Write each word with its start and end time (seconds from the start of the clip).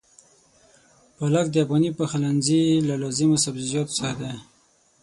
پالک 1.15 1.45
د 1.51 1.55
افغاني 1.63 1.91
پخلنځي 1.99 2.63
له 2.87 2.95
لازمو 3.03 3.41
سبزيجاتو 3.45 3.97
څخه 3.99 4.13
دی. 4.21 4.33